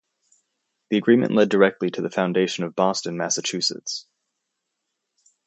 [0.89, 4.07] The agreement led directly to the foundation of Boston, Massachusetts.